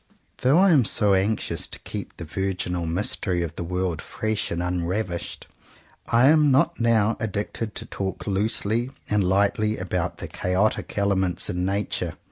Though 0.39 0.57
I 0.57 0.71
am 0.71 0.83
so 0.83 1.13
anxious 1.13 1.67
to 1.67 1.77
keep 1.77 2.17
the 2.17 2.25
virginal 2.25 2.87
mystery 2.87 3.43
of 3.43 3.55
the 3.55 3.63
world 3.63 4.01
fresh 4.01 4.49
and 4.49 4.59
unravished, 4.63 5.45
I 6.11 6.29
am 6.29 6.49
not 6.49 6.79
now 6.79 7.15
addicted 7.19 7.75
to 7.75 7.85
talk 7.85 8.25
loosely 8.25 8.89
arid 9.11 9.23
lightly 9.23 9.77
about 9.77 10.17
the 10.17 10.27
"chaotic 10.27 10.97
element 10.97 11.47
in 11.51 11.65
Nature." 11.65 12.15